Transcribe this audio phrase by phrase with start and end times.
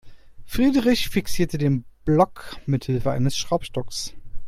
[0.47, 4.15] Friedrich fixierte den Block mithilfe des Schraubstocks.